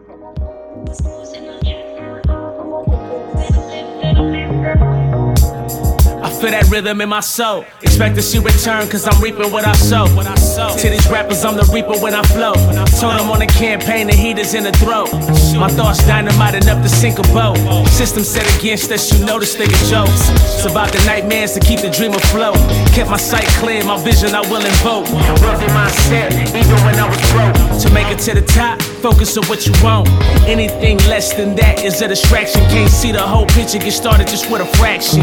Feel 6.40 6.50
that 6.52 6.70
rhythm 6.70 7.00
in 7.00 7.08
my 7.08 7.20
soul. 7.20 7.66
Expect 7.82 8.16
to 8.16 8.22
see 8.22 8.38
return, 8.38 8.88
cause 8.88 9.06
I'm 9.06 9.20
reaping 9.20 9.52
what 9.52 9.66
I 9.66 9.74
sow. 9.74 10.06
To 10.08 10.88
these 10.88 11.08
rappers, 11.10 11.44
I'm 11.44 11.56
the 11.56 11.68
reaper 11.72 12.00
when 12.00 12.14
I 12.14 12.22
flow. 12.22 12.54
Told 12.96 13.20
them 13.20 13.28
on 13.28 13.40
the 13.40 13.46
campaign, 13.46 14.06
the 14.06 14.16
heat 14.16 14.38
is 14.38 14.54
in 14.54 14.64
the 14.64 14.72
throat. 14.72 15.12
My 15.60 15.68
thoughts 15.68 16.00
dynamite 16.06 16.54
enough 16.54 16.82
to 16.82 16.88
sink 16.88 17.18
a 17.18 17.26
boat. 17.34 17.58
System 17.88 18.24
set 18.24 18.46
against 18.56 18.90
us, 18.90 19.12
you 19.12 19.24
know 19.26 19.38
this 19.38 19.54
thing 19.54 19.70
is 19.70 19.90
jokes. 19.90 20.64
About 20.64 20.92
the 20.92 21.02
nightmares 21.04 21.52
to 21.52 21.60
keep 21.60 21.80
the 21.80 21.90
dream 21.90 22.14
afloat. 22.14 22.56
Kept 22.96 23.10
my 23.10 23.18
sight 23.18 23.46
clear, 23.60 23.84
my 23.84 24.02
vision 24.02 24.34
I 24.34 24.40
will 24.48 24.64
invoke. 24.64 25.06
Wealthy 25.44 25.68
mindset, 25.76 26.32
even 26.56 26.78
when 26.88 26.96
I 26.96 27.06
was 27.08 27.20
broke. 27.32 27.56
To 27.84 27.88
make 27.92 28.08
it 28.08 28.18
to 28.24 28.34
the 28.34 28.46
top, 28.46 28.80
focus 29.00 29.36
on 29.36 29.44
what 29.46 29.66
you 29.66 29.72
want. 29.82 30.08
Anything 30.46 30.98
less 31.08 31.32
than 31.32 31.56
that 31.56 31.82
is 31.82 32.00
a 32.02 32.08
distraction. 32.08 32.60
Can't 32.68 32.90
see 32.90 33.12
the 33.12 33.22
whole 33.22 33.46
picture, 33.46 33.78
get 33.78 33.92
started 33.92 34.28
just 34.28 34.50
with 34.50 34.60
a 34.60 34.66
fraction. 34.76 35.22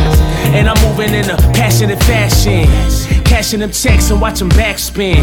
And 0.57 0.67
I'm 0.67 0.77
moving 0.88 1.13
in 1.13 1.29
a 1.29 1.38
passionate 1.53 2.01
fashion. 2.03 2.65
Cashing 3.24 3.60
them 3.60 3.72
checks 3.72 4.10
and 4.10 4.19
watching 4.19 4.50
backspin. 4.50 5.22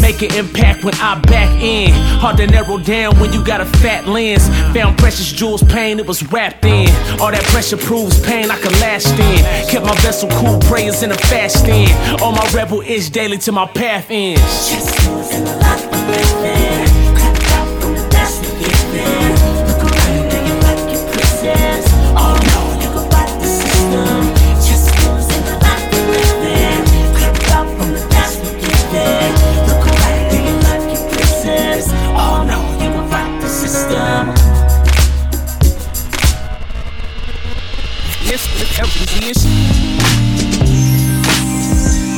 Make 0.00 0.22
an 0.22 0.34
impact 0.34 0.84
when 0.84 0.94
I 0.94 1.18
back 1.20 1.50
in. 1.60 1.90
Hard 2.20 2.38
to 2.38 2.46
narrow 2.46 2.78
down 2.78 3.18
when 3.18 3.32
you 3.32 3.44
got 3.44 3.60
a 3.60 3.66
fat 3.66 4.06
lens. 4.06 4.48
Found 4.74 4.96
precious 4.96 5.30
jewels, 5.30 5.62
pain 5.64 5.98
it 5.98 6.06
was 6.06 6.22
wrapped 6.32 6.64
in. 6.64 6.88
All 7.20 7.30
that 7.30 7.44
pressure 7.52 7.76
proves 7.76 8.20
pain 8.24 8.50
I 8.50 8.58
can 8.58 8.72
last 8.80 9.12
in. 9.18 9.68
Kept 9.68 9.84
my 9.84 9.96
vessel 10.00 10.28
cool, 10.30 10.58
prayers 10.60 11.02
in 11.02 11.10
a 11.10 11.18
fast 11.28 11.66
in. 11.66 11.90
All 12.22 12.32
my 12.32 12.48
rebel 12.54 12.80
is 12.80 13.10
daily 13.10 13.36
till 13.36 13.54
my 13.54 13.66
path 13.66 14.06
ends. 14.10 14.40
Just 14.70 15.06
losing 15.06 15.44
the 15.44 15.56
life 15.56 16.89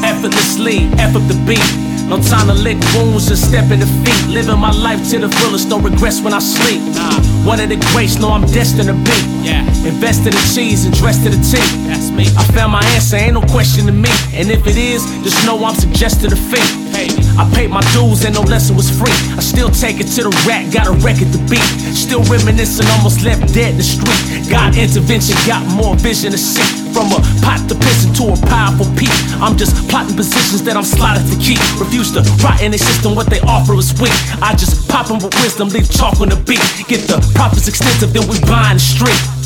Effortlessly, 0.04 0.90
F 0.98 1.16
up 1.16 1.26
the 1.26 1.42
beat. 1.46 1.91
No 2.08 2.20
time 2.20 2.48
to 2.48 2.54
lick 2.54 2.78
wounds, 2.94 3.28
just 3.28 3.48
step 3.48 3.70
in 3.70 3.80
the 3.80 3.90
feet. 4.04 4.22
Living 4.28 4.58
my 4.58 4.72
life 4.72 5.00
to 5.10 5.18
the 5.18 5.28
fullest, 5.28 5.68
no 5.68 5.78
regrets 5.78 6.20
when 6.20 6.34
I 6.34 6.40
sleep. 6.40 6.82
Nah. 6.94 7.20
One 7.46 7.60
of 7.60 7.68
the 7.68 7.76
greats, 7.92 8.18
know 8.18 8.30
I'm 8.30 8.46
destined 8.46 8.88
to 8.88 8.94
be. 8.94 9.18
Yeah. 9.42 9.62
Invested 9.86 10.34
in 10.34 10.44
cheese 10.54 10.84
and 10.84 10.94
dressed 10.94 11.24
to 11.24 11.30
the 11.30 11.40
T. 11.40 11.58
That's 11.86 12.10
me. 12.10 12.26
I 12.36 12.44
found 12.52 12.72
my 12.72 12.84
answer, 12.94 13.16
ain't 13.16 13.34
no 13.34 13.42
question 13.42 13.86
to 13.86 13.92
me. 13.92 14.10
And 14.34 14.50
if 14.50 14.66
it 14.66 14.76
is, 14.76 15.04
just 15.22 15.46
know 15.46 15.64
I'm 15.64 15.74
suggested 15.74 16.30
to 16.30 16.36
fate. 16.36 16.82
I 17.38 17.48
paid 17.54 17.70
my 17.70 17.80
dues 17.96 18.24
and 18.24 18.34
no 18.34 18.42
lesson 18.42 18.76
was 18.76 18.90
free. 18.90 19.12
I 19.34 19.40
still 19.40 19.70
take 19.70 20.00
it 20.00 20.08
to 20.18 20.28
the 20.28 20.32
rack, 20.46 20.70
got 20.70 20.86
a 20.86 20.92
record 21.00 21.32
to 21.32 21.40
beat. 21.48 21.64
Still 21.96 22.22
reminiscing, 22.28 22.86
almost 22.98 23.24
left 23.24 23.54
dead 23.54 23.72
in 23.72 23.78
the 23.78 23.86
street. 23.86 24.50
God 24.50 24.76
intervention, 24.76 25.34
got 25.46 25.64
more 25.72 25.96
vision 25.96 26.32
to 26.32 26.38
see. 26.38 26.66
From 26.92 27.08
a 27.08 27.24
pot 27.40 27.64
to 27.72 27.74
piston 27.74 28.01
to 28.22 28.32
a 28.32 28.46
powerful 28.46 28.86
peak. 28.96 29.10
I'm 29.42 29.56
just 29.56 29.74
plotting 29.88 30.16
positions 30.16 30.62
that 30.64 30.76
I'm 30.76 30.84
slotted 30.84 31.26
to 31.30 31.36
keep. 31.42 31.58
Refuse 31.78 32.12
to 32.12 32.22
rot 32.42 32.62
in 32.62 32.74
a 32.74 32.78
system, 32.78 33.14
what 33.14 33.28
they 33.28 33.40
offer 33.40 33.74
is 33.74 33.92
weak. 34.00 34.14
I 34.40 34.54
just 34.54 34.88
pop 34.88 35.08
them 35.08 35.18
with 35.18 35.34
wisdom, 35.42 35.68
leave 35.68 35.90
chalk 35.90 36.20
on 36.20 36.28
the 36.28 36.36
beat. 36.36 36.62
Get 36.86 37.08
the 37.08 37.18
profits 37.34 37.68
extensive, 37.68 38.12
then 38.12 38.28
we 38.28 38.38
buy 38.40 38.70
in 38.70 38.76
the 38.76 38.80
street. 38.80 39.41